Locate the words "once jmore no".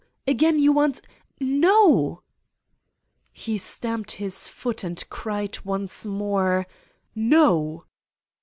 5.63-7.85